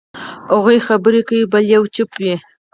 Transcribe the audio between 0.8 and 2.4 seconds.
خبرې کوي، بل یې چوپ وي.